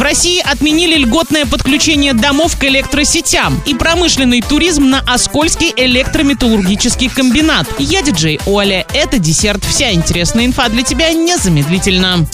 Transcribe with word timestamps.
В 0.00 0.02
России 0.02 0.40
отменили 0.40 0.96
льготное 0.96 1.44
подключение 1.44 2.14
домов 2.14 2.56
к 2.58 2.64
электросетям 2.64 3.62
и 3.66 3.74
промышленный 3.74 4.40
туризм 4.40 4.88
на 4.88 5.00
Оскольский 5.00 5.74
электрометаллургический 5.76 7.10
комбинат. 7.10 7.68
Я 7.78 8.00
диджей 8.00 8.40
Оля. 8.46 8.86
Это 8.94 9.18
десерт. 9.18 9.62
Вся 9.62 9.92
интересная 9.92 10.46
инфа 10.46 10.70
для 10.70 10.84
тебя 10.84 11.12
незамедлительно. 11.12 12.26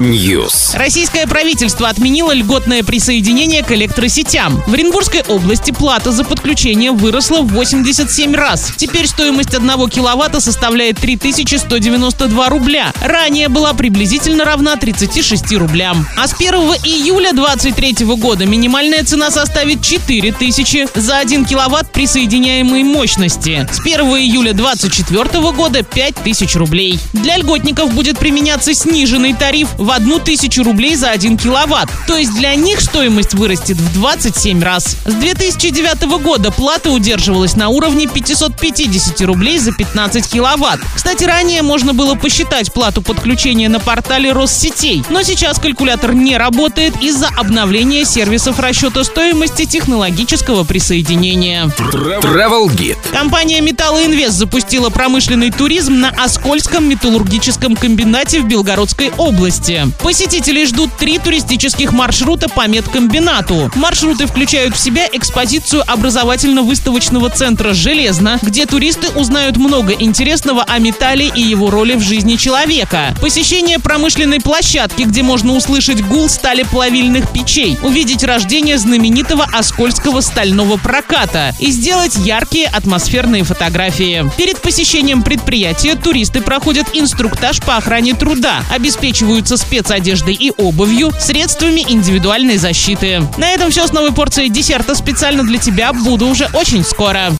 News. 0.00 0.74
Российское 0.74 1.26
правительство 1.26 1.90
отменило 1.90 2.32
льготное 2.32 2.82
присоединение 2.82 3.62
к 3.62 3.70
электросетям. 3.70 4.62
В 4.66 4.72
Оренбургской 4.72 5.22
области 5.28 5.70
плата 5.70 6.12
за 6.12 6.24
подключение 6.24 6.92
выросла 6.92 7.42
в 7.42 7.48
87 7.48 8.34
раз. 8.34 8.72
Теперь 8.78 9.06
стоимость 9.06 9.54
1 9.54 9.90
киловатта 9.90 10.40
составляет 10.40 10.96
3192 10.96 12.48
рубля. 12.48 12.94
Ранее 13.02 13.50
была 13.50 13.74
приблизительно 13.74 14.46
равна 14.46 14.76
36 14.76 15.57
рублям. 15.58 16.06
А 16.16 16.26
с 16.26 16.34
1 16.34 16.54
июля 16.84 17.32
2023 17.32 18.06
года 18.16 18.46
минимальная 18.46 19.04
цена 19.04 19.30
составит 19.30 19.82
4000 19.82 20.88
за 20.94 21.18
1 21.18 21.44
киловатт 21.44 21.92
присоединяемой 21.92 22.82
мощности. 22.82 23.68
С 23.70 23.80
1 23.80 24.00
июля 24.00 24.52
2024 24.52 25.52
года 25.52 25.82
5000 25.82 26.56
рублей. 26.56 26.98
Для 27.12 27.36
льготников 27.36 27.92
будет 27.92 28.18
применяться 28.18 28.74
сниженный 28.74 29.34
тариф 29.34 29.68
в 29.76 29.90
1000 29.90 30.62
рублей 30.62 30.94
за 30.94 31.10
1 31.10 31.36
киловатт. 31.36 31.90
То 32.06 32.16
есть 32.16 32.34
для 32.34 32.54
них 32.54 32.80
стоимость 32.80 33.34
вырастет 33.34 33.76
в 33.76 33.92
27 33.94 34.62
раз. 34.62 34.96
С 35.04 35.14
2009 35.14 36.02
года 36.22 36.50
плата 36.50 36.90
удерживалась 36.90 37.56
на 37.56 37.68
уровне 37.68 38.06
550 38.06 39.20
рублей 39.22 39.58
за 39.58 39.72
15 39.72 40.28
киловатт. 40.28 40.80
Кстати, 40.94 41.24
ранее 41.24 41.62
можно 41.62 41.94
было 41.94 42.14
посчитать 42.14 42.72
плату 42.72 43.02
подключения 43.02 43.68
на 43.68 43.80
портале 43.80 44.32
Россетей, 44.32 45.02
но 45.08 45.22
сейчас 45.48 45.60
калькулятор 45.60 46.12
не 46.12 46.36
работает 46.36 47.02
из-за 47.02 47.28
обновления 47.28 48.04
сервисов 48.04 48.60
расчета 48.60 49.02
стоимости 49.02 49.64
технологического 49.64 50.64
присоединения. 50.64 51.72
Travel 51.78 52.66
Guide. 52.66 52.98
Компания 53.12 53.62
«Металлоинвест» 53.62 54.34
запустила 54.34 54.90
промышленный 54.90 55.50
туризм 55.50 56.00
на 56.00 56.10
Оскольском 56.10 56.86
металлургическом 56.86 57.76
комбинате 57.76 58.40
в 58.40 58.46
Белгородской 58.46 59.10
области. 59.16 59.86
Посетителей 60.02 60.66
ждут 60.66 60.94
три 60.98 61.18
туристических 61.18 61.92
маршрута 61.92 62.50
по 62.50 62.68
медкомбинату. 62.68 63.70
Маршруты 63.74 64.26
включают 64.26 64.76
в 64.76 64.78
себя 64.78 65.08
экспозицию 65.10 65.82
образовательно-выставочного 65.90 67.30
центра 67.30 67.72
«Железно», 67.72 68.38
где 68.42 68.66
туристы 68.66 69.08
узнают 69.18 69.56
много 69.56 69.94
интересного 69.94 70.62
о 70.64 70.78
металле 70.78 71.32
и 71.34 71.40
его 71.40 71.70
роли 71.70 71.94
в 71.94 72.02
жизни 72.02 72.36
человека. 72.36 73.16
Посещение 73.22 73.78
промышленной 73.78 74.40
площадки, 74.40 75.04
где 75.04 75.22
можно 75.28 75.52
услышать 75.52 76.02
гул 76.06 76.30
стали 76.30 76.62
плавильных 76.62 77.30
печей, 77.30 77.78
увидеть 77.82 78.24
рождение 78.24 78.78
знаменитого 78.78 79.46
Оскольского 79.52 80.22
стального 80.22 80.78
проката 80.78 81.54
и 81.58 81.70
сделать 81.70 82.16
яркие 82.16 82.66
атмосферные 82.66 83.44
фотографии. 83.44 84.24
Перед 84.38 84.58
посещением 84.62 85.22
предприятия 85.22 85.96
туристы 85.96 86.40
проходят 86.40 86.88
инструктаж 86.94 87.60
по 87.60 87.76
охране 87.76 88.14
труда, 88.14 88.62
обеспечиваются 88.70 89.58
спецодеждой 89.58 90.32
и 90.32 90.50
обувью, 90.56 91.12
средствами 91.20 91.84
индивидуальной 91.86 92.56
защиты. 92.56 93.22
На 93.36 93.50
этом 93.50 93.70
все 93.70 93.86
с 93.86 93.92
новой 93.92 94.12
порцией 94.12 94.48
десерта 94.48 94.94
специально 94.94 95.44
для 95.44 95.58
тебя. 95.58 95.92
Буду 95.92 96.26
уже 96.26 96.48
очень 96.54 96.82
скоро. 96.82 97.34